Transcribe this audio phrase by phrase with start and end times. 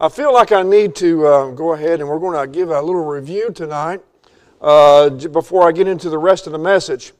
[0.00, 2.82] I feel like I need to uh, go ahead and we're going to give a
[2.82, 4.00] little review tonight
[4.60, 7.12] uh, before I get into the rest of the message.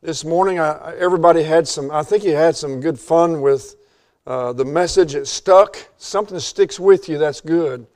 [0.00, 3.76] This morning, I, everybody had some, I think you had some good fun with
[4.26, 5.14] uh, the message.
[5.14, 5.76] It stuck.
[5.98, 7.86] Something sticks with you, that's good.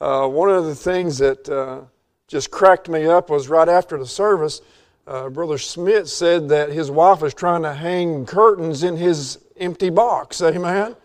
[0.00, 1.82] Uh, one of the things that uh,
[2.26, 4.62] just cracked me up was right after the service,
[5.06, 9.90] uh, Brother Smith said that his wife was trying to hang curtains in his empty
[9.90, 10.42] box.
[10.42, 10.96] Amen.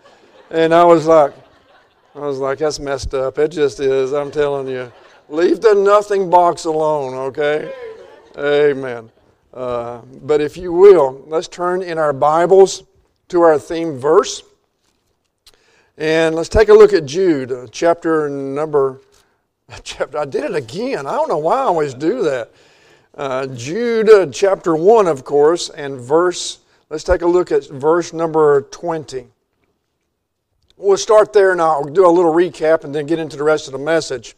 [0.49, 1.33] And I was like,
[2.15, 3.37] I was like, that's messed up.
[3.37, 4.13] It just is.
[4.13, 4.89] I'm telling you.
[5.27, 7.73] Leave the nothing box alone, okay?
[8.37, 9.11] Amen.
[9.53, 12.83] Uh, but if you will, let's turn in our Bibles
[13.27, 14.43] to our theme verse.
[15.97, 19.01] And let's take a look at Jude, uh, chapter number.
[19.83, 21.07] Chapter, I did it again.
[21.07, 22.51] I don't know why I always do that.
[23.15, 26.59] Uh, Jude, uh, chapter 1, of course, and verse,
[26.91, 29.25] let's take a look at verse number 20.
[30.77, 33.67] We'll start there and I'll do a little recap and then get into the rest
[33.67, 34.35] of the message.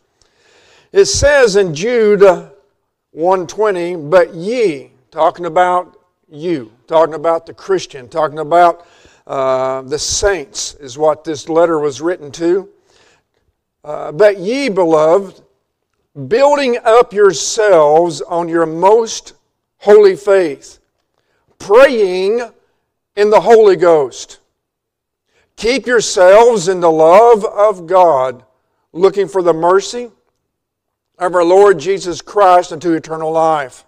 [0.91, 8.38] It says in Jude 120, but ye, talking about you, talking about the Christian, talking
[8.38, 8.85] about
[9.26, 12.70] uh, the saints, is what this letter was written to.
[13.84, 15.41] Uh, but ye, beloved,
[16.27, 19.34] building up yourselves on your most
[19.79, 20.77] holy faith,
[21.57, 22.41] praying
[23.16, 24.38] in the Holy Ghost
[25.58, 28.46] Keep yourselves in the love of God,
[28.94, 30.12] looking for the mercy
[31.18, 33.84] of our Lord Jesus Christ unto eternal life.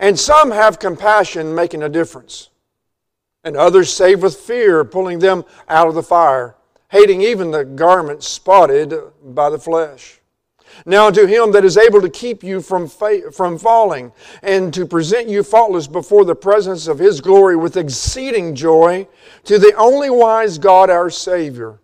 [0.00, 2.50] And some have compassion, making a difference.
[3.44, 6.56] And others save with fear, pulling them out of the fire,
[6.90, 10.21] hating even the garment spotted by the flesh.
[10.86, 14.86] Now to him that is able to keep you from, fa- from falling and to
[14.86, 19.06] present you faultless before the presence of his glory with exceeding joy,
[19.44, 21.78] to the only wise God our Savior,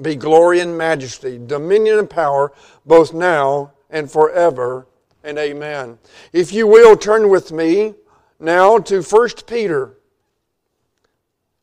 [0.00, 2.52] be glory and majesty, dominion and power,
[2.86, 4.86] both now and forever.
[5.24, 5.98] And amen.
[6.32, 7.94] If you will, turn with me
[8.38, 9.98] now to 1 Peter.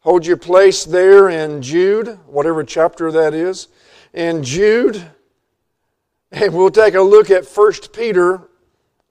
[0.02, 3.70] Hold your place there in Jude, whatever chapter that is.
[4.14, 5.04] In Jude,
[6.36, 8.42] and we'll take a look at 1 Peter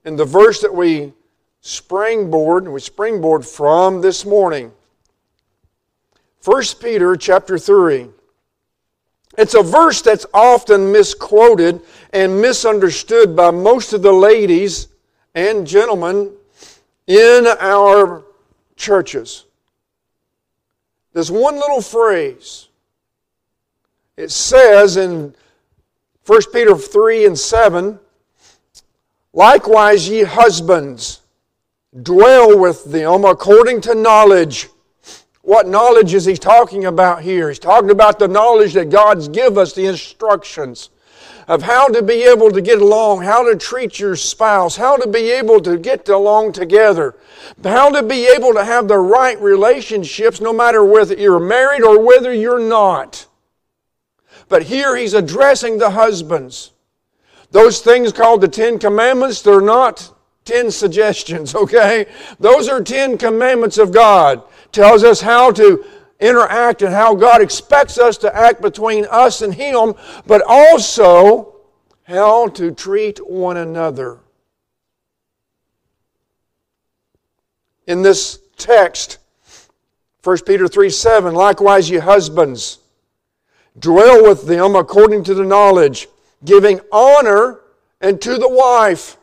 [0.05, 1.15] and the verse that we
[1.62, 4.71] springboard, we springboard from this morning.
[6.45, 8.09] 1 Peter chapter 3.
[9.39, 11.81] It's a verse that's often misquoted
[12.12, 14.89] and misunderstood by most of the ladies
[15.35, 16.31] and gentlemen
[17.06, 18.23] in our
[18.77, 19.47] churches.
[21.15, 22.69] There's one little phrase.
[24.19, 25.35] It says in
[26.27, 27.99] 1 Peter 3 and 7
[29.35, 31.21] Likewise, ye husbands,
[32.03, 34.69] dwell with them according to knowledge.
[35.43, 37.49] What knowledge is he talking about here?
[37.49, 40.91] He's talking about the knowledge that God's give us, the instructions
[41.49, 45.09] of how to be able to get along, how to treat your spouse, how to
[45.09, 47.17] be able to get along together,
[47.62, 52.01] how to be able to have the right relationships no matter whether you're married or
[52.01, 53.27] whether you're not.
[54.49, 56.72] But here he's addressing the husbands.
[57.50, 60.12] Those things called the Ten Commandments, they're not
[60.44, 62.06] ten suggestions, okay?
[62.38, 64.43] Those are ten commandments of God.
[64.72, 65.84] Tells us how to
[66.21, 69.94] interact and how God expects us to act between us and Him,
[70.27, 71.56] but also
[72.05, 74.21] how to treat one another.
[77.87, 79.19] In this text,
[80.22, 82.78] 1 Peter 3 7, likewise, ye husbands,
[83.79, 86.09] Dwell with them according to the knowledge,
[86.45, 87.61] giving honor
[88.01, 89.17] unto the wife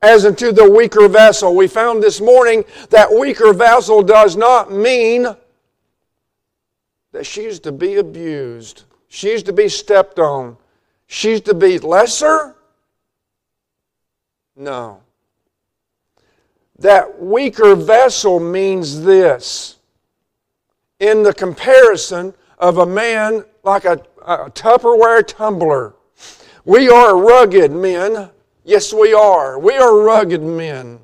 [0.00, 1.54] as unto the weaker vessel.
[1.54, 5.26] We found this morning that weaker vessel does not mean
[7.12, 10.56] that she's to be abused, she's to be stepped on,
[11.06, 12.56] she's to be lesser.
[14.56, 15.00] No.
[16.78, 19.76] That weaker vessel means this.
[20.98, 25.94] In the comparison, of a man like a, a Tupperware tumbler.
[26.64, 28.30] We are rugged men.
[28.64, 29.58] Yes, we are.
[29.58, 31.00] We are rugged men.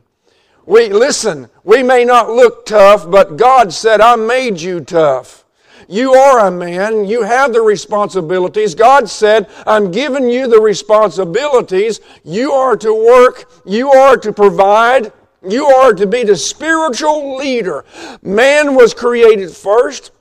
[0.65, 5.45] We listen, we may not look tough, but God said, I made you tough.
[5.89, 7.07] You are a man.
[7.07, 8.75] You have the responsibilities.
[8.77, 12.01] God said, I'm giving you the responsibilities.
[12.23, 13.51] You are to work.
[13.65, 15.13] You are to provide.
[15.43, 17.85] You are to be the spiritual leader.
[18.23, 20.13] Man was created first.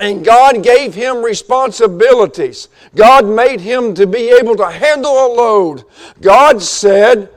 [0.00, 2.68] And God gave him responsibilities.
[2.96, 5.84] God made him to be able to handle a load.
[6.20, 7.30] God said,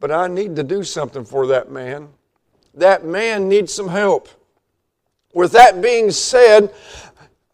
[0.00, 2.08] But I need to do something for that man.
[2.74, 4.28] That man needs some help.
[5.32, 6.74] With that being said,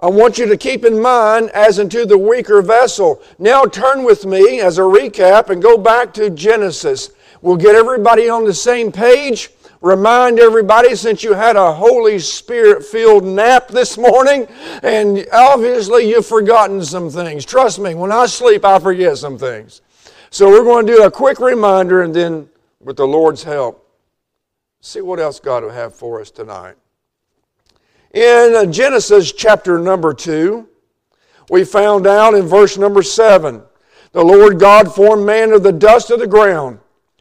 [0.01, 3.23] I want you to keep in mind as into the weaker vessel.
[3.39, 7.11] Now turn with me as a recap and go back to Genesis.
[7.43, 9.51] We'll get everybody on the same page.
[9.87, 14.49] Remind everybody since you had a Holy Spirit filled nap this morning,
[14.83, 17.44] and obviously you've forgotten some things.
[17.44, 19.83] Trust me, when I sleep, I forget some things.
[20.31, 22.49] So we're going to do a quick reminder and then,
[22.81, 23.88] with the Lord's help,
[24.81, 26.75] see what else God will have for us tonight.
[28.12, 30.69] In uh, Genesis chapter number 2,
[31.49, 33.62] we found out in verse number 7
[34.11, 36.81] the Lord God formed man of the dust of the ground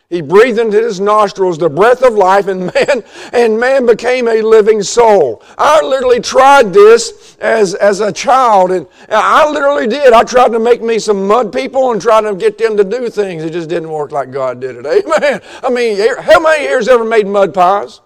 [0.10, 3.04] he breathed into his nostrils the breath of life, and man,
[3.34, 5.44] and man became a living soul.
[5.58, 10.14] I literally tried this as, as a child, and I literally did.
[10.14, 13.10] I tried to make me some mud people and try to get them to do
[13.10, 13.44] things.
[13.44, 14.86] It just didn't work like God did it.
[14.86, 15.42] Amen.
[15.64, 18.02] I mean, how many years ever made mud pies?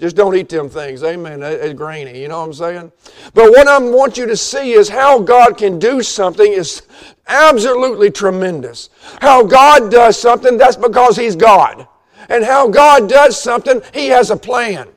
[0.00, 1.04] Just don't eat them things.
[1.04, 1.42] Amen.
[1.42, 2.22] It's grainy.
[2.22, 2.92] You know what I'm saying?
[3.34, 6.82] But what I want you to see is how God can do something is
[7.28, 8.88] absolutely tremendous.
[9.20, 11.86] How God does something, that's because He's God.
[12.30, 14.88] And how God does something, He has a plan.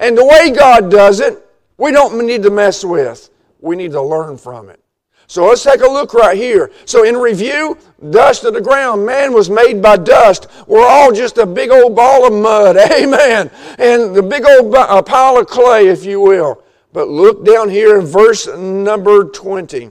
[0.00, 3.28] And the way God does it, we don't need to mess with.
[3.60, 4.80] We need to learn from it.
[5.26, 6.70] So let's take a look right here.
[6.84, 7.78] So in review,
[8.10, 9.04] dust of the ground.
[9.04, 10.48] Man was made by dust.
[10.66, 12.76] We're all just a big old ball of mud.
[12.92, 13.50] Amen.
[13.78, 16.62] And the big old pile of clay, if you will.
[16.92, 19.90] But look down here in verse number 20.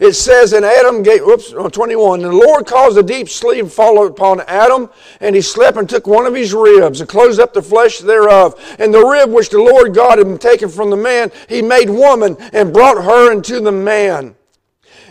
[0.00, 3.70] It says, and Adam whoops, uh, 21, and the Lord caused a deep sleep to
[3.70, 7.54] fall upon Adam, and he slept and took one of his ribs and closed up
[7.54, 8.54] the flesh thereof.
[8.78, 12.36] And the rib which the Lord God had taken from the man, he made woman
[12.52, 14.34] and brought her into the man.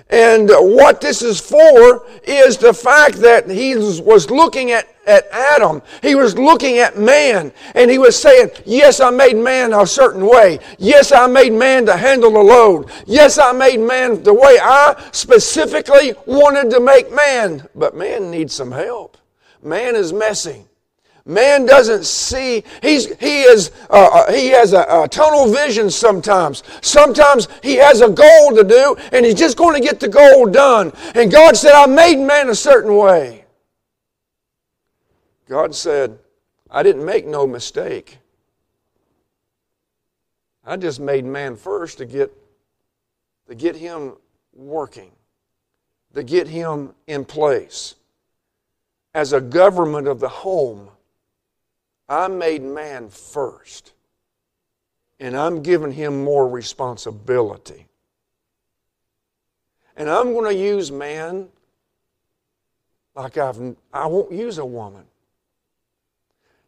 [0.09, 5.81] And what this is for is the fact that he was looking at, at Adam.
[6.01, 7.51] He was looking at man.
[7.75, 10.59] And he was saying, Yes, I made man a certain way.
[10.77, 12.89] Yes, I made man to handle the load.
[13.05, 17.67] Yes, I made man the way I specifically wanted to make man.
[17.75, 19.17] But man needs some help.
[19.61, 20.65] Man is messy.
[21.25, 22.65] Man doesn't see.
[22.81, 26.63] He's, he, is, uh, uh, he has a, a, tunnel vision sometimes.
[26.81, 30.47] Sometimes he has a goal to do, and he's just going to get the goal
[30.47, 30.91] done.
[31.15, 33.42] And God said, I made man a certain way.
[35.53, 36.17] God said,
[36.71, 38.17] I didn't make no mistake.
[40.65, 42.35] I just made man first to get,
[43.47, 44.13] to get him
[44.51, 45.11] working,
[46.15, 47.93] to get him in place
[49.13, 50.89] as a government of the home
[52.09, 53.93] I made man first,
[55.19, 57.85] and I'm giving him more responsibility.
[59.95, 61.49] And I'm going to use man
[63.15, 65.03] like I've, I won't use a woman.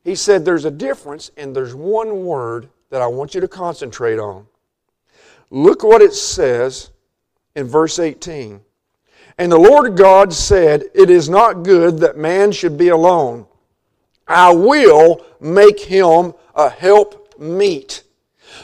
[0.06, 4.20] He said there's a difference, and there's one word that I want you to concentrate
[4.20, 4.46] on.
[5.50, 6.92] Look what it says
[7.56, 8.62] in verse 18.
[9.40, 13.48] And the Lord God said, It is not good that man should be alone.
[14.28, 18.04] I will make him a help meet.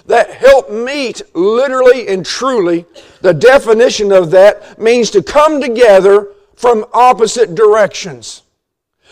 [0.06, 2.86] That help meet, literally and truly,
[3.22, 8.44] the definition of that means to come together from opposite directions.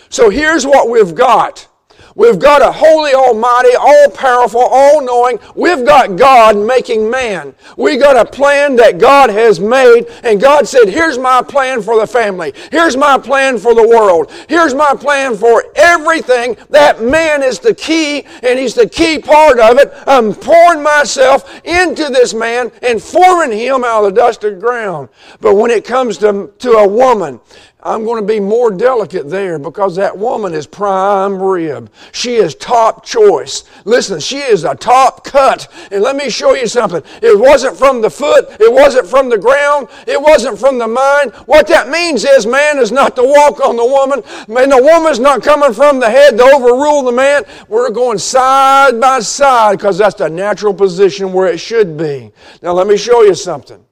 [0.10, 1.68] So here's what we've got
[2.16, 5.40] We've got a holy, almighty, all powerful, all knowing.
[5.56, 7.54] We've got God making man.
[7.78, 12.00] We got a plan that God has made, and God said, Here's my plan for
[12.00, 12.54] the family.
[12.72, 14.32] Here's my plan for the world.
[14.48, 16.58] Here's my plan for everything.
[16.70, 19.92] That man is the key, and he's the key part of it.
[20.08, 24.60] I'm pouring myself into this man and forming him out of the dust of the
[24.60, 25.10] ground.
[25.40, 27.40] But when it comes to, to a woman,
[27.82, 31.90] I'm going to be more delicate there because that woman is prime rib.
[32.12, 33.64] She is top choice.
[33.86, 35.70] Listen, she is a top cut.
[35.90, 37.02] And let me show you something.
[37.22, 38.50] It wasn't from the foot.
[38.60, 39.88] It wasn't from the ground.
[40.08, 41.32] It wasn't from the mind.
[41.46, 44.24] What that means is man is not to walk on the woman.
[44.50, 47.44] And the woman's not coming from the head to overrule the man.
[47.70, 52.34] We're going side by side because that's the natural position where it should be.
[52.62, 53.86] Now let me show you something.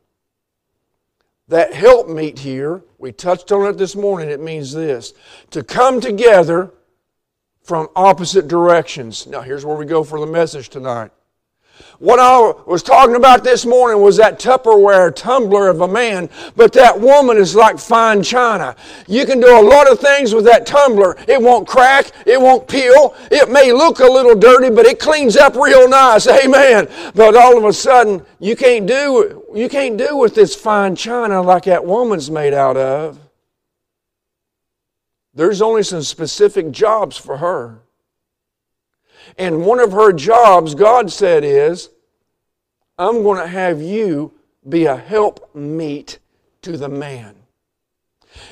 [1.49, 5.13] That help meet here, we touched on it this morning, it means this
[5.51, 6.73] to come together
[7.63, 9.27] from opposite directions.
[9.27, 11.11] Now, here's where we go for the message tonight.
[11.99, 16.71] What I was talking about this morning was that Tupperware tumbler of a man, but
[16.73, 18.75] that woman is like fine china.
[19.07, 21.17] You can do a lot of things with that tumbler.
[21.27, 25.35] It won't crack, it won't peel, it may look a little dirty, but it cleans
[25.35, 26.27] up real nice.
[26.45, 26.87] Amen.
[27.15, 31.41] But all of a sudden, you can't do you can't do with this fine china
[31.41, 33.19] like that woman's made out of.
[35.33, 37.81] There's only some specific jobs for her.
[39.37, 41.89] And one of her jobs, God said, is
[42.97, 44.33] I'm going to have you
[44.67, 46.19] be a help meet
[46.63, 47.35] to the man.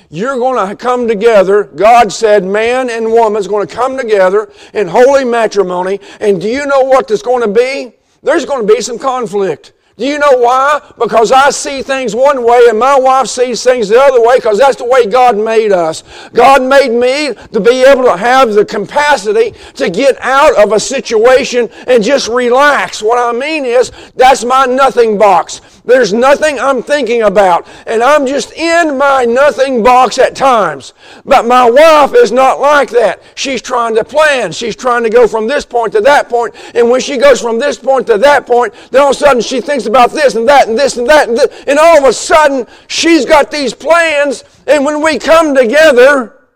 [0.10, 1.64] You're going to come together.
[1.64, 6.00] God said man and woman is going to come together in holy matrimony.
[6.20, 7.96] And do you know what there's going to be?
[8.24, 9.74] There's going to be some conflict.
[9.98, 10.82] Do you know why?
[11.00, 14.58] Because I see things one way and my wife sees things the other way because
[14.58, 16.04] that's the way God made us.
[16.34, 20.80] God made me to be able to have the capacity to get out of a
[20.82, 23.02] situation and just relax.
[23.02, 25.62] What I mean is, that's my nothing box.
[25.86, 27.68] There's nothing I'm thinking about.
[27.86, 30.94] And I'm just in my nothing box at times.
[31.24, 33.22] But my wife is not like that.
[33.36, 34.52] She's trying to plan.
[34.52, 36.56] She's trying to go from this point to that point.
[36.74, 39.42] And when she goes from this point to that point, then all of a sudden
[39.42, 41.30] she thinks about this and that and this and that.
[41.30, 44.44] And, and all of a sudden she's got these plans.
[44.66, 46.48] And when we come together,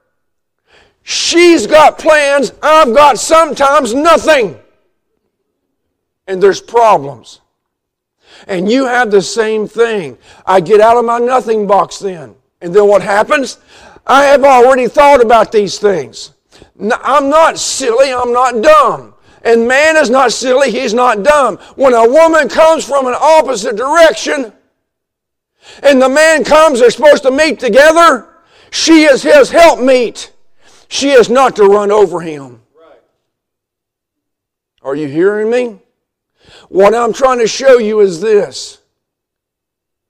[1.03, 2.51] she's got plans.
[2.63, 4.59] I've got sometimes nothing.
[6.25, 7.41] And there's problems.
[8.47, 10.17] And you have the same thing.
[10.45, 12.35] I get out of my nothing box then.
[12.61, 13.57] And then what happens?
[14.05, 16.31] I have already thought about these things.
[17.03, 19.13] I'm not silly, I'm not dumb.
[19.43, 21.57] And man is not silly, he's not dumb.
[21.75, 24.51] When a woman comes from an opposite direction
[25.83, 28.27] and the man comes, they're supposed to meet together,
[28.71, 30.31] she is his helpmeet.
[30.87, 32.61] She is not to run over him.
[34.81, 35.79] Are you hearing me?
[36.69, 38.79] What I'm trying to show you is this.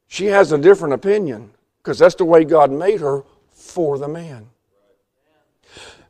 [0.07, 4.47] She has a different opinion because that's the way God made her for the man.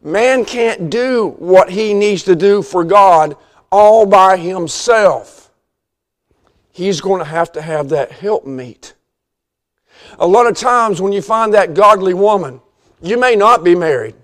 [0.01, 3.36] Man can't do what he needs to do for God
[3.72, 5.51] all by himself.
[6.72, 8.94] He's going to have to have that helpmeet.
[10.18, 12.62] A lot of times when you find that godly woman,
[13.01, 14.15] you may not be married.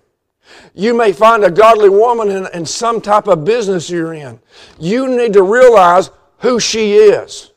[0.74, 4.40] You may find a godly woman in, in some type of business you're in.
[4.80, 6.10] You need to realize
[6.40, 7.52] who she is.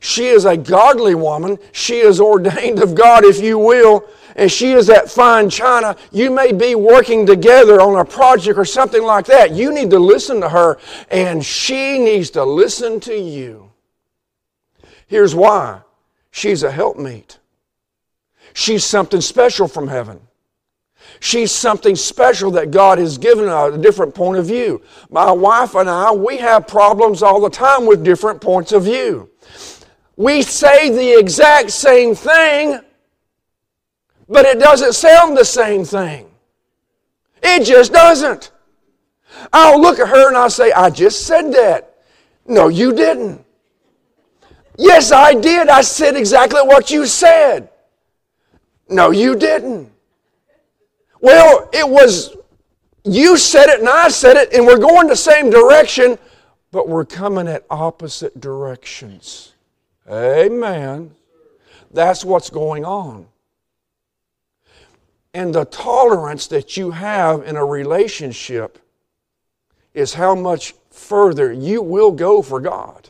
[0.00, 1.58] She is a godly woman.
[1.72, 4.04] She is ordained of God, if you will,
[4.36, 5.96] and she is that fine china.
[6.12, 9.50] You may be working together on a project or something like that.
[9.52, 10.78] You need to listen to her,
[11.10, 13.72] and she needs to listen to you.
[15.08, 15.80] Here's why
[16.30, 17.38] she's a helpmeet,
[18.52, 20.20] she's something special from heaven.
[21.20, 24.82] She's something special that God has given a different point of view.
[25.10, 29.28] My wife and I, we have problems all the time with different points of view.
[30.16, 32.80] We say the exact same thing,
[34.28, 36.28] but it doesn't sound the same thing.
[37.42, 38.50] It just doesn't.
[39.52, 41.96] I'll look at her and I'll say, I just said that.
[42.46, 43.44] No, you didn't.
[44.76, 45.68] Yes, I did.
[45.68, 47.70] I said exactly what you said.
[48.88, 49.92] No, you didn't.
[51.20, 52.36] Well, it was
[53.04, 56.18] you said it and I said it, and we're going the same direction,
[56.70, 59.54] but we're coming at opposite directions.
[60.10, 61.14] Amen.
[61.90, 63.26] That's what's going on.
[65.32, 68.78] And the tolerance that you have in a relationship
[69.94, 73.07] is how much further you will go for God.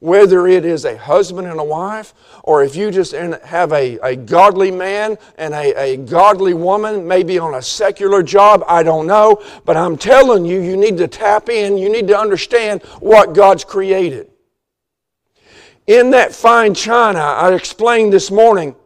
[0.00, 4.16] Whether it is a husband and a wife, or if you just have a, a
[4.16, 9.42] godly man and a, a godly woman, maybe on a secular job, I don't know.
[9.64, 13.64] But I'm telling you, you need to tap in, you need to understand what God's
[13.64, 14.30] created.
[15.86, 18.76] In that fine china, I explained this morning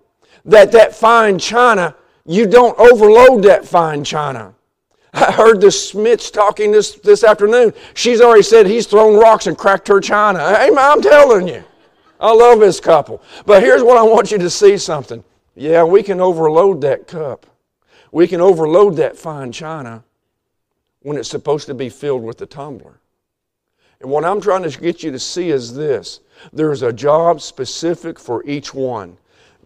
[0.45, 4.55] that that fine china, you don't overload that fine china.
[5.15, 7.73] I heard the Smiths talking this, this afternoon.
[7.95, 10.41] She's already said he's thrown rocks and cracked her china.
[10.57, 11.63] Hey, I'm telling you.
[12.19, 13.23] I love this couple.
[13.47, 15.23] But here's what I want you to see something.
[15.55, 17.47] Yeah, we can overload that cup.
[18.11, 20.05] We can overload that fine china
[21.03, 22.99] when it's supposed to be filled with the tumbler.
[24.01, 26.21] And what I'm trying to get you to see is this
[26.53, 29.17] there's a job specific for each one.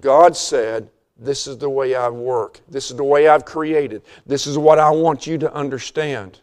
[0.01, 2.61] God said, this is the way I work.
[2.69, 4.03] This is the way I've created.
[4.27, 6.41] This is what I want you to understand.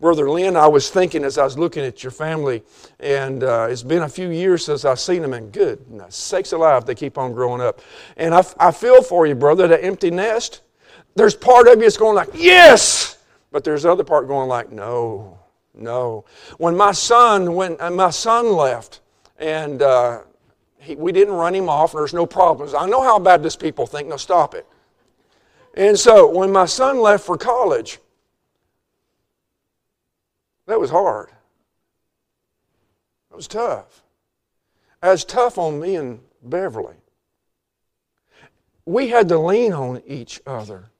[0.00, 2.62] Brother Lynn, I was thinking as I was looking at your family,
[3.00, 6.84] and uh, it's been a few years since I've seen them, and good, sakes alive,
[6.84, 7.80] they keep on growing up.
[8.16, 10.60] And I, I feel for you, brother, that empty nest.
[11.16, 13.18] There's part of you that's going like, yes!
[13.50, 15.36] But there's other part going like, no,
[15.74, 16.24] no.
[16.58, 19.00] When my son, when uh, my son left,
[19.38, 20.20] and uh,
[20.78, 22.74] he, we didn't run him off, and there's no problems.
[22.74, 24.66] I know how bad Baptist people think, no, stop it.
[25.74, 27.98] And so when my son left for college,
[30.66, 31.30] that was hard.
[33.30, 34.02] It was tough.
[35.02, 36.96] Was tough on me and Beverly.
[38.84, 40.90] We had to lean on each other.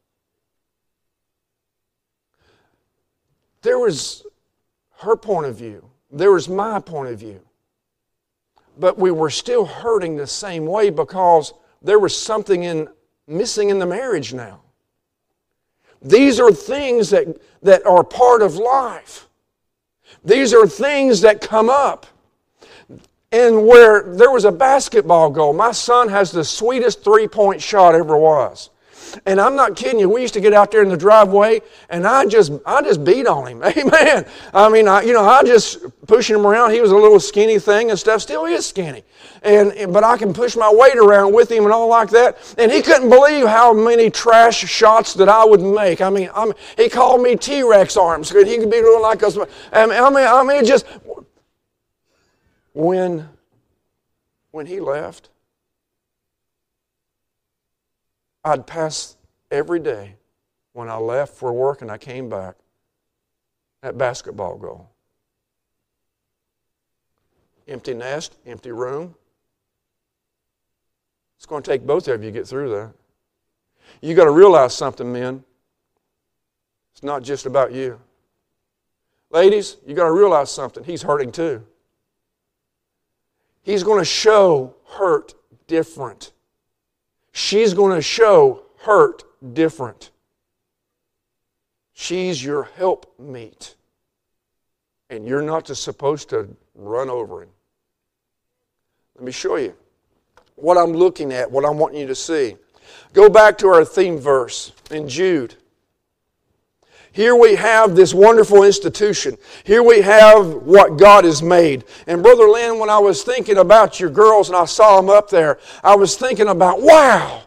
[3.62, 4.24] There was
[4.98, 7.40] her point of view, there was my point of view.
[8.78, 12.88] But we were still hurting the same way because there was something in,
[13.26, 14.60] missing in the marriage now.
[16.00, 19.28] These are things that, that are part of life.
[20.24, 22.06] These are things that come up.
[23.30, 27.94] And where there was a basketball goal, my son has the sweetest three point shot
[27.94, 28.70] ever was.
[29.26, 30.08] And I'm not kidding you.
[30.08, 33.26] We used to get out there in the driveway, and I just, I just beat
[33.26, 33.62] on him.
[33.76, 34.26] Amen.
[34.52, 36.72] I mean, I, you know, I just pushing him around.
[36.72, 38.22] He was a little skinny thing and stuff.
[38.22, 39.04] Still is skinny,
[39.42, 42.54] and but I can push my weight around with him and all like that.
[42.58, 46.00] And he couldn't believe how many trash shots that I would make.
[46.00, 48.30] I mean, I'm, he called me T-Rex arms.
[48.30, 49.36] He could be doing like us.
[49.72, 50.86] I mean, I mean, I mean, just
[52.74, 53.28] when
[54.50, 55.30] when he left
[58.44, 59.16] I'd pass
[59.50, 60.16] every day
[60.72, 62.56] when I left for work and I came back
[63.82, 64.90] at basketball goal.
[67.66, 69.14] Empty nest, empty room.
[71.36, 72.92] It's going to take both of you to get through that.
[74.00, 75.44] You got to realize something, men.
[76.92, 78.00] It's not just about you.
[79.30, 80.82] Ladies, you got to realize something.
[80.84, 81.64] He's hurting too.
[83.62, 85.34] He's going to show hurt
[85.66, 86.32] different
[87.38, 89.22] she's going to show hurt
[89.54, 90.10] different.
[91.92, 93.74] She's your helpmeet.
[95.10, 97.48] And you're not just supposed to run over him.
[99.14, 99.74] Let me show you
[100.56, 102.56] what I'm looking at, what I'm wanting you to see.
[103.12, 105.54] Go back to our theme verse in Jude.
[107.12, 109.36] Here we have this wonderful institution.
[109.64, 111.84] Here we have what God has made.
[112.06, 115.30] And Brother Lynn, when I was thinking about your girls and I saw them up
[115.30, 117.42] there, I was thinking about, wow,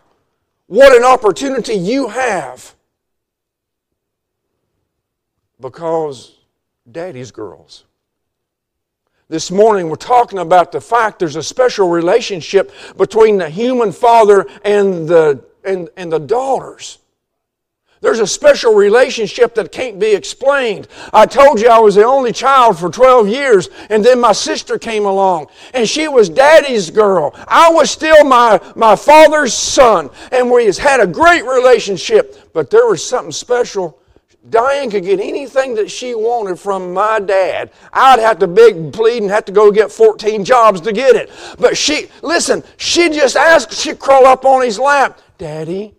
[0.68, 2.76] what an opportunity you have.
[5.60, 6.38] Because
[6.92, 7.86] daddy's girls.
[9.30, 14.46] This morning we're talking about the fact there's a special relationship between the human father
[14.66, 16.98] and the, and, and the daughters.
[18.02, 20.88] There's a special relationship that can't be explained.
[21.14, 24.80] I told you I was the only child for 12 years, and then my sister
[24.80, 27.32] came along, and she was daddy's girl.
[27.48, 32.88] I was still my, my father's son, and we had a great relationship, but there
[32.88, 34.00] was something special.
[34.50, 37.72] Diane could get anything that she wanted from my dad.
[37.94, 41.16] I'd have to beg, and plead, and have to go get 14 jobs to get
[41.16, 41.30] it.
[41.60, 45.94] But she, listen, she just asked, she'd crawl up on his lap, Daddy,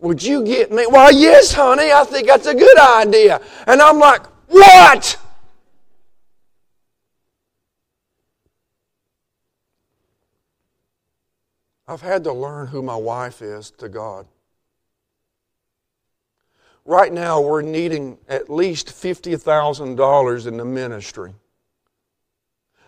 [0.00, 0.86] would you get me?
[0.88, 3.40] Why, yes, honey, I think that's a good idea.
[3.66, 5.16] And I'm like, What?
[11.90, 14.26] I've had to learn who my wife is to God.
[16.84, 21.34] Right now, we're needing at least $50,000 in the ministry.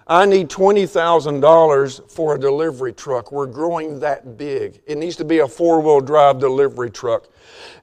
[0.06, 3.30] I need $20,000 for a delivery truck.
[3.30, 4.80] We're growing that big.
[4.86, 7.28] It needs to be a four wheel drive delivery truck.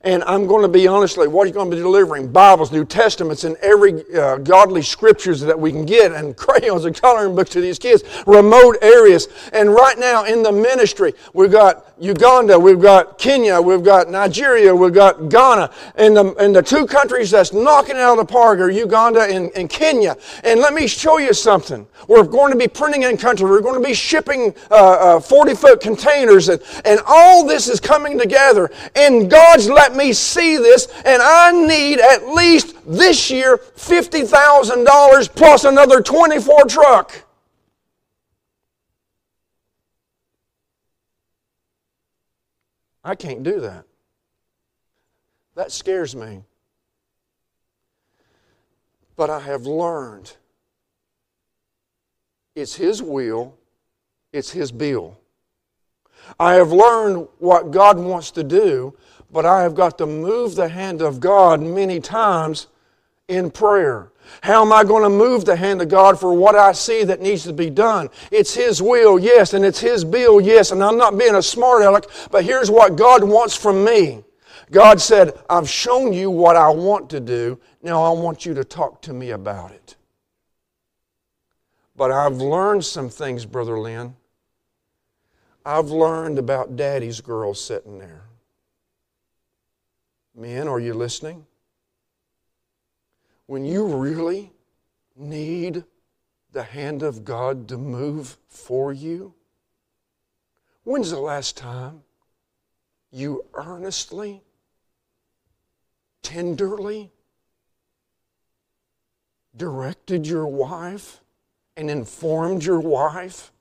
[0.02, 2.32] And I'm going to be honestly, what are you going to be delivering?
[2.32, 7.00] Bibles, New Testaments, and every uh, godly scriptures that we can get, and crayons and
[7.00, 9.28] coloring books to these kids, remote areas.
[9.54, 14.74] And right now in the ministry, we've got Uganda, we've got Kenya, we've got Nigeria,
[14.74, 15.70] we've got Ghana.
[15.96, 19.22] And the, and the two countries that's knocking it out of the park are Uganda
[19.22, 20.16] and, and Kenya.
[20.44, 21.88] And let me show you something.
[22.08, 23.50] We're going to be printing in country.
[23.50, 26.50] We're going to be shipping 40 uh, uh, containers.
[26.50, 28.72] And, and all this is coming together.
[28.96, 30.88] And God's let me see this.
[31.06, 37.26] And I need at least this year $50,000 plus another 24 truck.
[43.04, 43.86] I can't do that.
[45.56, 46.44] That scares me.
[49.16, 50.34] But I have learned
[52.56, 53.58] it's His will,
[54.34, 55.18] it's His bill.
[56.40, 58.96] I have learned what God wants to do,
[59.32, 62.68] but I have got to move the hand of God many times
[63.30, 64.12] in prayer.
[64.42, 67.22] How am I going to move the hand of God for what I see that
[67.22, 68.10] needs to be done?
[68.32, 71.82] It's His will, yes, and it's His bill, yes, and I'm not being a smart
[71.82, 74.24] aleck, but here's what God wants from me.
[74.72, 77.60] God said, I've shown you what I want to do.
[77.82, 79.96] Now I want you to talk to me about it.
[81.96, 84.16] But I've learned some things, Brother Lynn.
[85.66, 88.26] I've learned about daddy's girl sitting there.
[90.36, 91.46] Men, are you listening?
[93.50, 94.52] When you really
[95.16, 95.84] need
[96.52, 99.34] the hand of God to move for you?
[100.84, 102.04] When's the last time
[103.12, 104.44] you earnestly,
[106.22, 107.10] tenderly
[109.58, 111.22] directed your wife
[111.76, 113.52] and informed your wife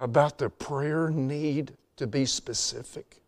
[0.00, 3.20] about the prayer need to be specific?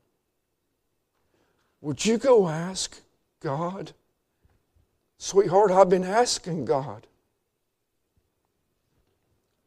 [1.82, 2.98] Would you go ask
[3.40, 3.92] God?
[5.22, 7.06] Sweetheart, I've been asking God.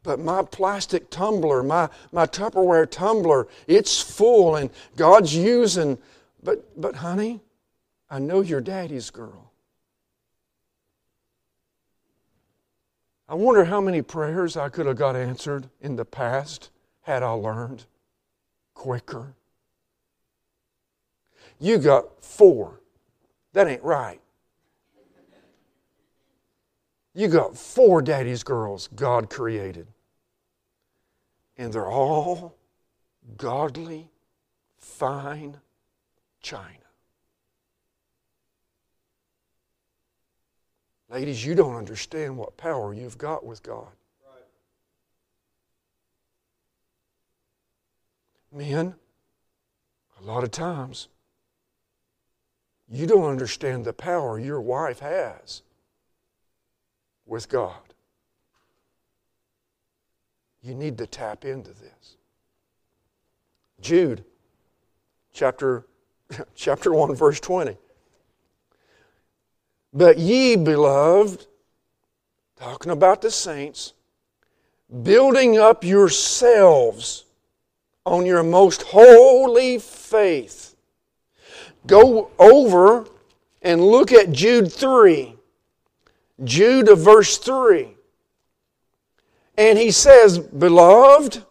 [0.02, 6.00] But my plastic tumbler, my, my Tupperware tumbler, it's full and God's using.
[6.42, 7.40] But, but honey,
[8.10, 9.52] I know you're daddy's girl.
[13.30, 17.30] I wonder how many prayers I could have got answered in the past had I
[17.30, 17.86] learned
[18.74, 19.36] quicker.
[21.60, 22.80] You got four.
[23.54, 24.20] That ain't right.
[27.14, 29.88] You got four daddy's girls God created.
[31.58, 32.56] And they're all
[33.38, 34.10] godly,
[34.78, 35.58] fine
[36.42, 36.68] china.
[41.10, 43.92] Ladies, you don't understand what power you've got with God.
[48.52, 48.96] Men,
[50.20, 51.08] a lot of times,
[52.90, 55.62] you don't understand the power your wife has
[57.26, 57.76] with God.
[60.62, 62.18] You need to tap into this.
[63.82, 64.24] Jude,
[65.34, 65.86] chapter,
[66.56, 67.78] chapter 1, verse 20.
[69.94, 71.46] But ye, beloved,
[72.56, 73.94] talking about the saints,
[75.04, 77.26] building up yourselves
[78.06, 80.76] on your most holy faith.
[81.86, 83.06] Go over
[83.62, 85.33] and look at Jude 3.
[86.44, 87.96] Jude verse 3.
[89.58, 91.44] And he says, Beloved,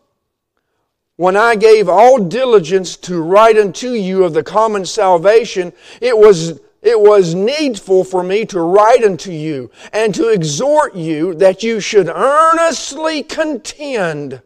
[1.17, 6.61] when I gave all diligence to write unto you of the common salvation, it was,
[6.81, 11.79] it was needful for me to write unto you and to exhort you that you
[11.79, 14.43] should earnestly contend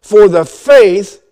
[0.00, 1.22] for the faith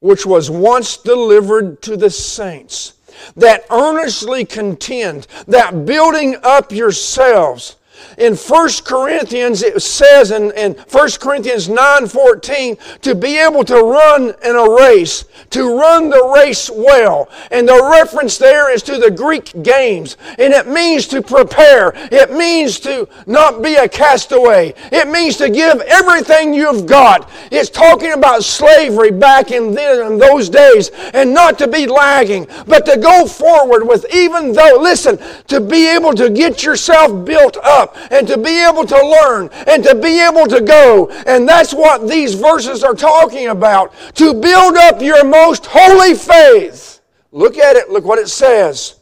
[0.00, 2.94] which was once delivered to the saints.
[3.36, 7.76] That earnestly contend, that building up yourselves
[8.16, 14.34] in 1 Corinthians, it says in, in 1 Corinthians 9.14, to be able to run
[14.44, 17.28] in a race, to run the race well.
[17.50, 20.16] And the reference there is to the Greek games.
[20.38, 21.92] And it means to prepare.
[22.10, 24.74] It means to not be a castaway.
[24.90, 27.30] It means to give everything you've got.
[27.50, 32.84] It's talking about slavery back in, in those days and not to be lagging, but
[32.86, 37.87] to go forward with even though, listen, to be able to get yourself built up
[38.10, 41.08] and to be able to learn and to be able to go.
[41.26, 43.92] And that's what these verses are talking about.
[44.14, 47.00] To build up your most holy faith.
[47.32, 48.96] Look at it, look what it says.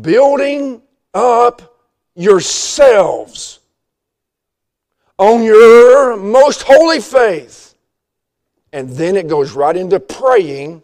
[0.00, 1.62] Building up
[2.14, 3.60] yourselves
[5.18, 7.74] on your most holy faith.
[8.72, 10.82] And then it goes right into praying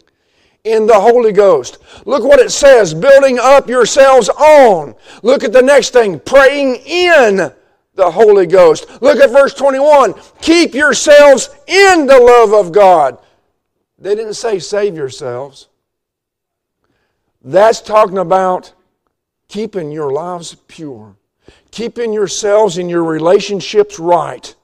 [0.64, 1.79] in the Holy Ghost.
[2.05, 4.94] Look what it says building up yourselves on.
[5.23, 7.53] Look at the next thing praying in
[7.94, 8.87] the Holy Ghost.
[9.03, 13.18] Look at verse 21 keep yourselves in the love of God.
[13.99, 15.68] They didn't say save yourselves.
[17.42, 18.73] That's talking about
[19.49, 21.16] keeping your lives pure,
[21.70, 24.55] keeping yourselves and your relationships right.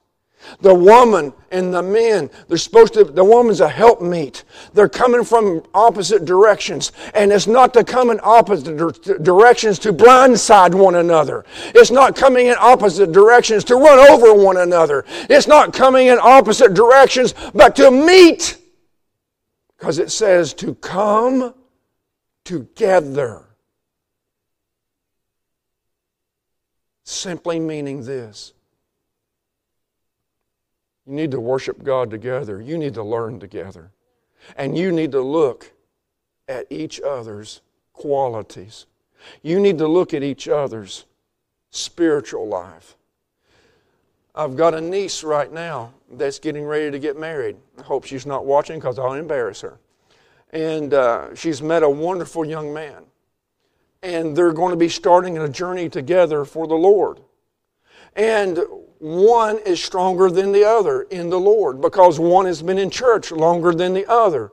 [0.61, 4.45] The woman and the men, they're supposed to, the woman's a helpmeet.
[4.73, 6.93] They're coming from opposite directions.
[7.15, 8.77] And it's not to come in opposite
[9.23, 11.45] directions to blindside one another.
[11.75, 15.05] It's not coming in opposite directions to run over one another.
[15.29, 18.59] It's not coming in opposite directions, but to meet.
[19.77, 21.55] Because it says to come
[22.45, 23.43] together.
[27.05, 28.53] Simply meaning this
[31.07, 32.61] you need to worship God together.
[32.61, 33.91] You need to learn together.
[34.57, 35.73] And you need to look
[36.49, 37.61] at each other's
[37.93, 38.87] qualities.
[39.43, 41.07] You need to look at each other's
[41.71, 42.97] spiritual life.
[44.35, 47.57] I've got a niece right now that's getting ready to get married.
[47.79, 49.79] I hope she's not watching because I'll embarrass her.
[50.51, 53.05] And uh, she's met a wonderful young man.
[54.03, 57.21] And they're going to be starting a journey together for the Lord.
[58.15, 58.59] And
[58.99, 63.31] one is stronger than the other in the Lord because one has been in church
[63.31, 64.53] longer than the other.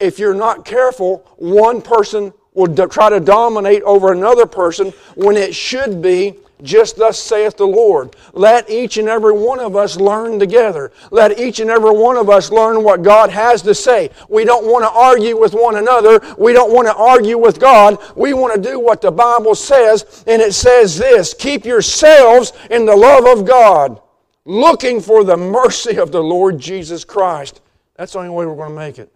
[0.00, 5.54] If you're not careful, one person will try to dominate over another person when it
[5.54, 8.16] should be just thus saith the Lord.
[8.32, 10.90] Let each and every one of us learn together.
[11.10, 14.10] Let each and every one of us learn what God has to say.
[14.28, 16.20] We don't want to argue with one another.
[16.38, 17.98] We don't want to argue with God.
[18.16, 22.86] We want to do what the Bible says, and it says this Keep yourselves in
[22.86, 24.00] the love of God.
[24.46, 27.60] looking for the mercy of the Lord Jesus Christ.
[27.96, 29.12] That's the only way we're going to make it.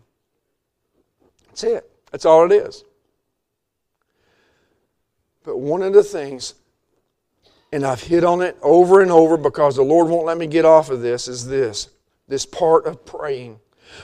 [1.48, 1.90] That's it.
[2.10, 2.84] That's all it is.
[5.44, 6.54] But one of the things,
[7.72, 10.64] and I've hit on it over and over because the Lord won't let me get
[10.64, 11.88] off of this, is this
[12.30, 13.58] this part of praying.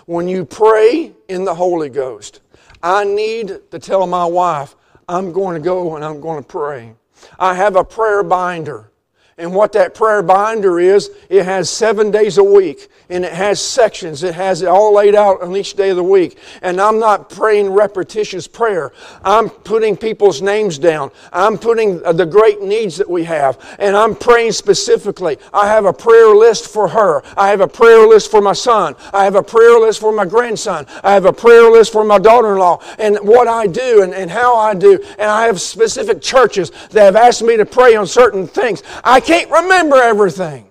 [0.05, 2.41] When you pray in the Holy Ghost,
[2.83, 4.75] I need to tell my wife,
[5.09, 6.95] I'm going to go and I'm going to pray.
[7.39, 8.91] I have a prayer binder.
[9.39, 13.61] And what that prayer binder is, it has seven days a week and it has
[13.61, 14.23] sections.
[14.23, 16.39] It has it all laid out on each day of the week.
[16.63, 18.93] And I'm not praying repetitious prayer.
[19.23, 21.11] I'm putting people's names down.
[21.35, 23.77] I'm putting uh, the great needs that we have.
[23.79, 25.37] And I'm praying specifically.
[25.53, 27.23] I have a prayer list for her.
[27.37, 28.97] I have a prayer list for my son.
[29.13, 30.87] I have a prayer list for my grandson.
[31.05, 32.83] I have a prayer list for my daughter in law.
[32.99, 34.95] And what I do and, and how I do.
[35.19, 38.83] And I have specific churches that have asked me to pray on certain things.
[39.05, 40.69] I can't remember everything.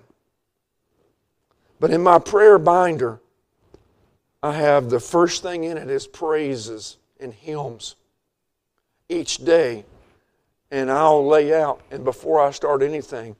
[1.78, 3.20] But in my prayer binder,
[4.42, 7.96] I have the first thing in it is praises and hymns
[9.10, 9.84] each day.
[10.70, 13.36] And I'll lay out, and before I start anything,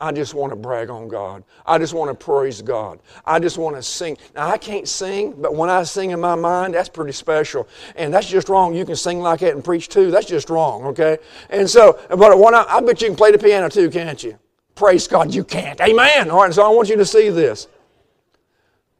[0.00, 1.42] I just want to brag on God.
[1.66, 3.00] I just want to praise God.
[3.24, 4.16] I just want to sing.
[4.34, 7.66] Now, I can't sing, but when I sing in my mind, that's pretty special.
[7.96, 8.76] And that's just wrong.
[8.76, 10.12] You can sing like that and preach too.
[10.12, 11.18] That's just wrong, okay?
[11.50, 14.38] And so, but when I, I bet you can play the piano too, can't you?
[14.78, 15.80] Praise God, you can't.
[15.80, 16.30] Amen.
[16.30, 17.66] All right, so I want you to see this.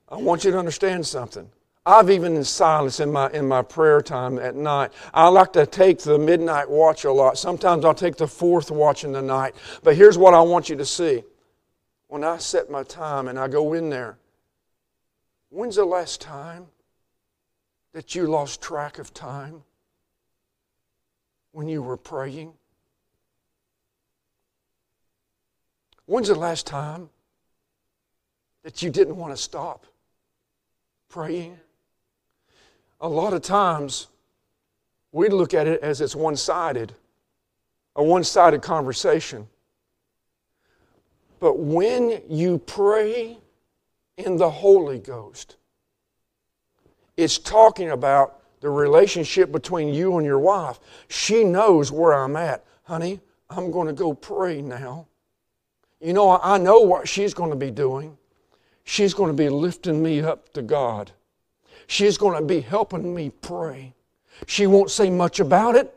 [0.08, 1.48] I want you to understand something.
[1.86, 4.90] I've even in silence in my, in my prayer time at night.
[5.14, 7.38] I like to take the midnight watch a lot.
[7.38, 9.54] Sometimes I'll take the fourth watch in the night.
[9.84, 11.22] But here's what I want you to see.
[12.08, 14.18] When I set my time and I go in there,
[15.48, 16.66] when's the last time
[17.92, 19.62] that you lost track of time
[21.52, 22.57] when you were praying?
[26.08, 27.10] When's the last time
[28.62, 29.84] that you didn't want to stop
[31.10, 31.58] praying?
[33.02, 34.06] A lot of times,
[35.12, 36.94] we look at it as it's one sided,
[37.94, 39.46] a one sided conversation.
[41.40, 43.36] But when you pray
[44.16, 45.56] in the Holy Ghost,
[47.18, 50.80] it's talking about the relationship between you and your wife.
[51.08, 52.64] She knows where I'm at.
[52.84, 55.07] Honey, I'm going to go pray now.
[56.00, 58.16] You know, I know what she's going to be doing.
[58.84, 61.10] She's going to be lifting me up to God.
[61.86, 63.94] She's going to be helping me pray.
[64.46, 65.94] She won't say much about it.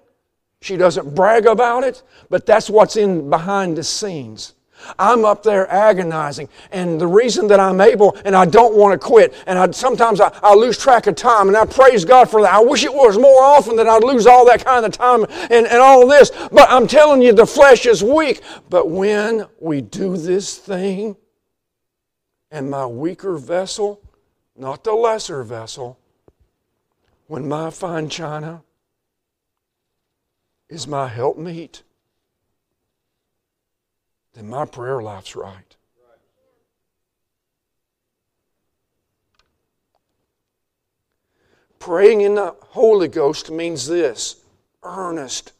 [0.61, 4.53] She doesn't brag about it, but that's what's in behind the scenes.
[4.97, 6.49] I'm up there agonizing.
[6.71, 10.21] And the reason that I'm able and I don't want to quit, and I, sometimes
[10.21, 12.53] I, I lose track of time, and I praise God for that.
[12.53, 15.65] I wish it was more often that I'd lose all that kind of time and,
[15.65, 16.31] and all this.
[16.51, 18.41] But I'm telling you, the flesh is weak.
[18.69, 21.15] But when we do this thing,
[22.51, 24.01] and my weaker vessel,
[24.55, 25.97] not the lesser vessel,
[27.27, 28.61] when my fine china
[30.67, 31.81] is my helpmeet,
[34.33, 35.75] then my prayer life's right.
[41.79, 44.35] Praying in the Holy Ghost means this
[44.83, 45.53] earnest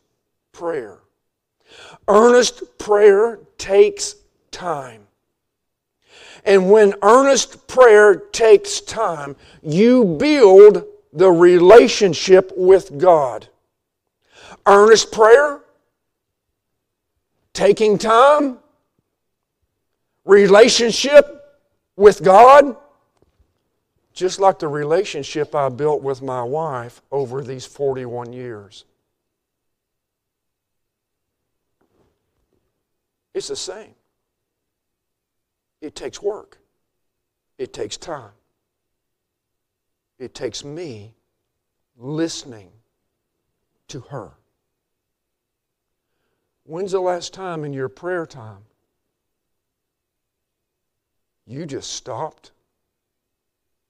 [0.52, 1.00] prayer.
[2.08, 4.16] Earnest prayer takes
[4.52, 5.08] time.
[6.46, 13.48] And when earnest prayer takes time, you build the relationship with God.
[14.66, 15.61] Earnest prayer,
[17.54, 18.60] taking time,
[20.26, 21.60] relationship
[21.96, 22.76] with God,
[24.14, 28.86] just like the relationship I built with my wife over these 41 years.
[33.34, 33.96] It's the same.
[35.80, 36.60] It takes work,
[37.58, 38.34] it takes time,
[40.20, 41.16] it takes me
[41.98, 42.70] listening
[43.88, 44.32] to her.
[46.72, 48.64] When's the last time in your prayer time
[51.46, 52.52] you just stopped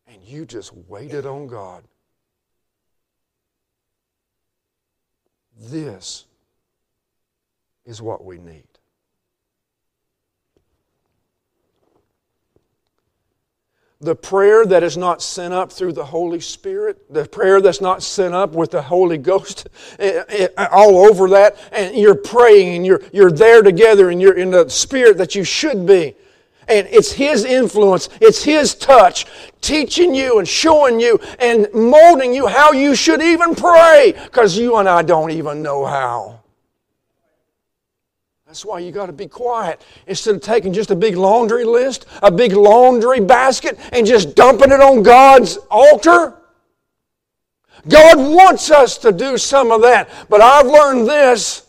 [0.07, 1.83] and you just waited on God.
[5.55, 6.25] This
[7.85, 8.70] is what we need.
[14.01, 18.01] The prayer that is not sent up through the Holy Spirit, the prayer that's not
[18.01, 22.85] sent up with the Holy Ghost eh, eh, all over that, and you're praying and
[22.85, 26.15] you're, you're there together and you're in the Spirit that you should be.
[26.67, 29.27] And it's His influence, it's His touch
[29.61, 34.77] teaching you and showing you and molding you how you should even pray because you
[34.77, 36.40] and I don't even know how.
[38.51, 39.81] That's why you got to be quiet.
[40.07, 44.73] Instead of taking just a big laundry list, a big laundry basket, and just dumping
[44.73, 46.35] it on God's altar.
[47.87, 50.09] God wants us to do some of that.
[50.27, 51.65] But I've learned this.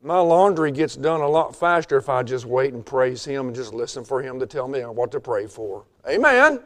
[0.00, 3.54] My laundry gets done a lot faster if I just wait and praise Him and
[3.54, 5.84] just listen for Him to tell me what to pray for.
[6.08, 6.60] Amen.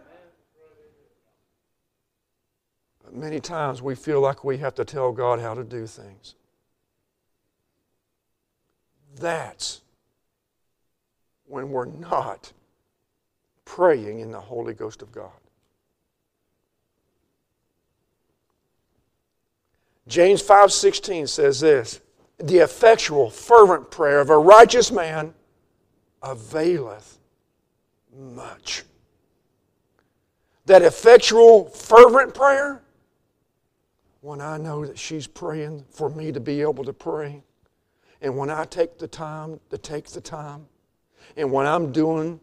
[3.03, 6.37] But many times we feel like we have to tell God how to do things.
[9.17, 9.81] That's
[11.47, 12.53] when we're not
[13.65, 15.31] praying in the Holy Ghost of God.
[20.07, 22.01] James 5:16 says this,
[22.39, 25.35] the effectual fervent prayer of a righteous man
[26.23, 27.19] availeth
[28.17, 28.85] much.
[30.67, 32.83] That effectual fervent prayer
[34.21, 37.43] when I know that she's praying for me to be able to pray
[38.21, 40.67] and when I take the time to take the time,
[41.37, 42.41] and when I'm doing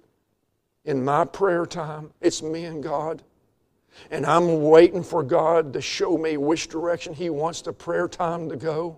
[0.86, 3.22] in my prayer time, it's me and God.
[4.12, 8.50] And I'm waiting for God to show me which direction He wants the prayer time
[8.50, 8.98] to go.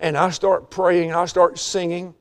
[0.00, 2.14] And I start praying, I start singing,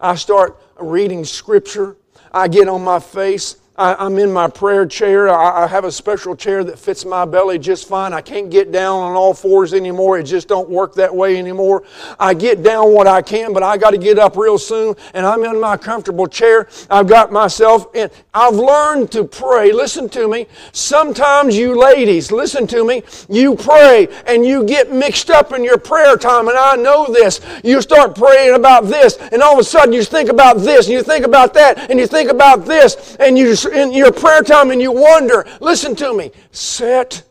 [0.00, 1.96] I start reading Scripture,
[2.32, 5.28] I get on my face, I, am in my prayer chair.
[5.28, 8.12] I, I, have a special chair that fits my belly just fine.
[8.12, 10.16] I can't get down on all fours anymore.
[10.16, 11.82] It just don't work that way anymore.
[12.20, 14.94] I get down what I can, but I got to get up real soon.
[15.12, 16.68] And I'm in my comfortable chair.
[16.88, 18.10] I've got myself in.
[18.32, 19.72] I've learned to pray.
[19.72, 20.46] Listen to me.
[20.70, 23.02] Sometimes you ladies, listen to me.
[23.28, 26.46] You pray and you get mixed up in your prayer time.
[26.46, 27.40] And I know this.
[27.64, 30.92] You start praying about this, and all of a sudden you think about this, and
[30.92, 34.70] you think about that, and you think about this, and you in your prayer time
[34.70, 37.22] and you wonder, listen to me, sit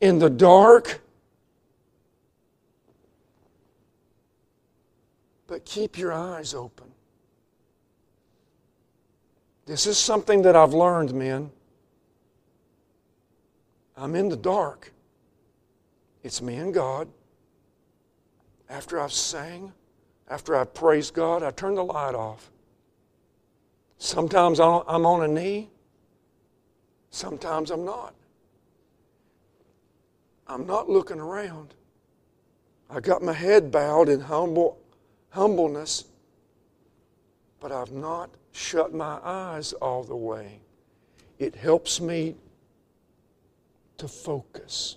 [0.00, 1.00] in the dark,
[5.46, 6.86] but keep your eyes open.
[9.66, 11.50] This is something that I've learned, men.
[13.96, 14.92] I'm in the dark.
[16.22, 17.08] It's me and God.
[18.68, 19.72] After I've sang,
[20.28, 22.50] after I've praised God, I turn the light off.
[23.98, 25.68] Sometimes I'm on a knee.
[27.10, 28.14] Sometimes I'm not.
[30.46, 31.74] I'm not looking around.
[32.88, 34.78] I got my head bowed in humble
[35.30, 36.04] humbleness,
[37.60, 40.60] but I've not shut my eyes all the way.
[41.38, 42.36] It helps me
[43.98, 44.96] to focus.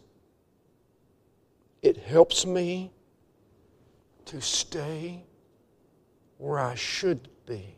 [1.82, 2.92] It helps me
[4.26, 5.24] to stay
[6.38, 7.78] where I should be.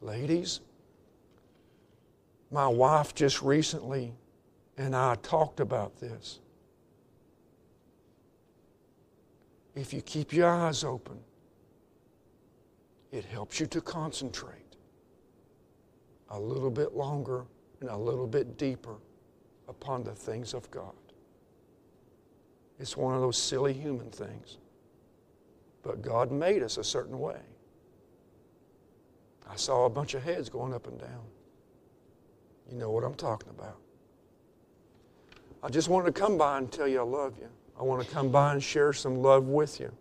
[0.00, 0.60] Ladies,
[2.50, 4.14] my wife just recently
[4.78, 6.38] and I talked about this.
[9.74, 11.18] If you keep your eyes open,
[13.10, 14.76] it helps you to concentrate
[16.30, 17.44] a little bit longer
[17.80, 18.96] and a little bit deeper
[19.68, 20.94] upon the things of God.
[22.78, 24.58] It's one of those silly human things.
[25.82, 27.40] But God made us a certain way.
[29.48, 31.24] I saw a bunch of heads going up and down.
[32.70, 33.76] You know what I'm talking about.
[35.62, 37.48] I just wanted to come by and tell you I love you.
[37.78, 39.92] I want to come by and share some love with you.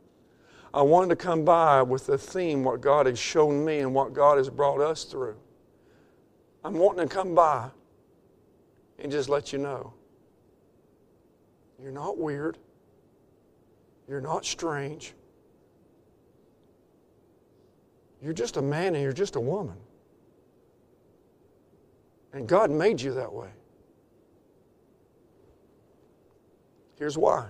[0.73, 4.13] I wanted to come by with the theme, what God has shown me and what
[4.13, 5.35] God has brought us through.
[6.63, 7.69] I'm wanting to come by
[8.99, 9.93] and just let you know
[11.81, 12.57] you're not weird,
[14.07, 15.13] you're not strange,
[18.21, 19.77] you're just a man and you're just a woman.
[22.37, 23.49] And God made you that way.
[26.99, 27.47] Here's why.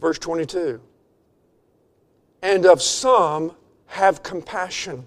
[0.00, 0.80] Verse 22
[2.40, 5.04] And of some have compassion.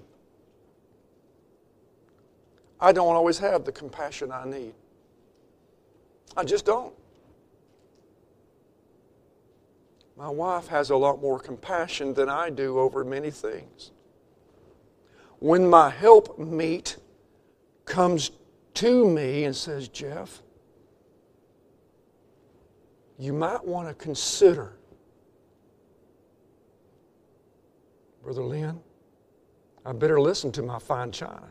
[2.82, 4.74] I don't always have the compassion I need.
[6.36, 6.94] I just don't.
[10.18, 13.92] My wife has a lot more compassion than I do over many things.
[15.40, 16.98] When my help meet
[17.86, 18.32] comes
[18.76, 20.42] to me and says, Jeff,
[23.18, 24.74] you might want to consider,
[28.24, 28.80] Brother Lynn,
[29.86, 31.50] I better listen to my fine china.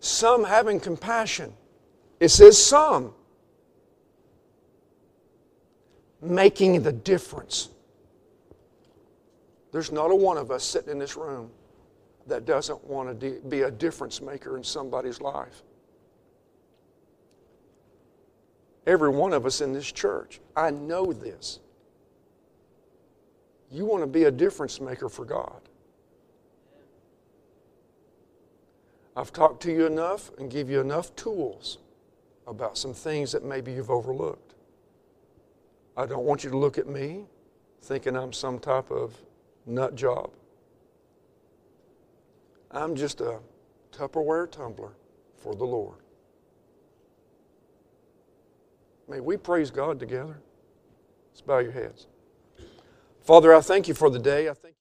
[0.00, 1.54] Some having compassion.
[2.20, 3.14] It says some
[6.20, 7.70] making the difference.
[9.72, 11.50] There's not a one of us sitting in this room
[12.26, 15.62] that doesn't want to be a difference maker in somebody's life.
[18.86, 20.40] Every one of us in this church.
[20.56, 21.60] I know this.
[23.70, 25.60] You want to be a difference maker for God.
[29.16, 31.78] I've talked to you enough and give you enough tools
[32.46, 34.54] about some things that maybe you've overlooked.
[35.96, 37.24] I don't want you to look at me
[37.82, 39.14] thinking I'm some type of
[39.66, 40.30] nut job.
[42.74, 43.38] I'm just a
[43.92, 44.96] Tupperware tumbler
[45.36, 45.98] for the Lord.
[49.08, 50.42] May we praise God together.
[51.30, 52.08] Let's bow your heads.
[53.22, 54.48] Father, I thank you for the day.
[54.48, 54.73] I thank